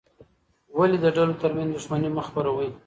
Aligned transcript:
ولې 0.77 0.97
د 1.01 1.05
ډلو 1.15 1.33
ترمنځ 1.41 1.69
دښمني 1.73 2.09
مه 2.15 2.23
خپروې؟ 2.27 2.69